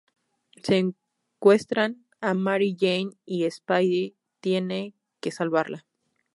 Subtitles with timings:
[0.63, 5.85] Secuestran a Mary Jane y Spidey tiene que salvarla.